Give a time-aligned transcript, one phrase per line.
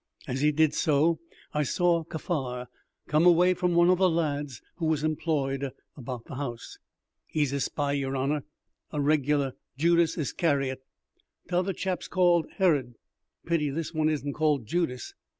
[0.27, 1.19] As he did so,
[1.53, 2.65] I saw Kaffar
[3.05, 6.79] come away from one of the lads who was employed about the house.
[7.27, 8.41] "He's a spy, yer honour,
[8.91, 10.81] a reg'lar Judas Iscariot.
[11.49, 12.95] T'other chap's called Herod,
[13.45, 15.13] pity this one isn't called Judas.